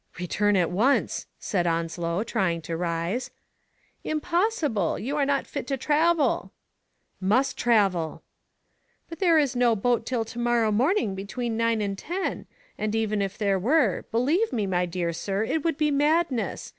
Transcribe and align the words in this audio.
"Return 0.19 0.57
at 0.57 0.71
once," 0.71 1.27
said 1.37 1.67
Onslow, 1.67 2.23
trying 2.23 2.63
to 2.63 2.75
rise. 2.75 3.29
"Impossible. 4.03 4.97
You 4.97 5.15
are 5.15 5.27
not 5.27 5.45
fit 5.45 5.67
to 5.67 5.77
travel." 5.77 6.51
"Must 7.19 7.55
travel." 7.55 8.23
"But 9.09 9.19
there 9.19 9.37
is 9.37 9.55
no 9.55 9.75
boat 9.75 10.07
till 10.07 10.25
to 10.25 10.39
morrow 10.39 10.71
morning 10.71 11.13
between 11.13 11.55
nine 11.55 11.81
and 11.81 11.95
ten, 11.95 12.47
and 12.79 12.95
even 12.95 13.21
if 13.21 13.37
there 13.37 13.59
were, 13.59 14.05
believe 14.11 14.51
me, 14.51 14.65
my 14.65 14.87
dear 14.87 15.13
sir, 15.13 15.43
it 15.43 15.63
would 15.63 15.77
be 15.77 15.91
madness. 15.91 16.69